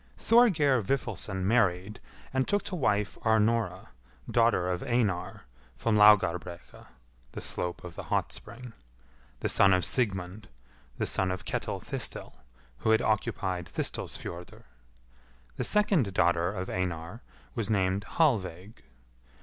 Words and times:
Thorgeir 0.17 0.81
Vifilsson 0.81 1.43
married, 1.45 1.99
and 2.33 2.47
took 2.47 2.63
to 2.63 2.75
wife 2.75 3.19
Arnora, 3.23 3.89
daughter 4.27 4.71
of 4.71 4.81
Einar, 4.81 5.43
from 5.77 5.95
Laugarbrekka 5.95 6.87
(the 7.33 7.39
slope 7.39 7.83
of 7.83 7.93
the 7.93 8.01
hot 8.05 8.33
spring), 8.33 8.73
the 9.41 9.47
son 9.47 9.73
of 9.73 9.85
Sigmund, 9.85 10.47
the 10.97 11.05
eon 11.05 11.29
of 11.29 11.45
Ketil 11.45 11.79
Thistil, 11.83 12.33
who 12.79 12.89
had 12.89 13.01
occupied 13.03 13.67
Thistilsfjordr. 13.67 14.63
The 15.57 15.63
second 15.63 16.11
daughter 16.15 16.51
of 16.51 16.67
Einar 16.67 17.21
was 17.53 17.69
named 17.69 18.05
Hallveig. 18.05 18.81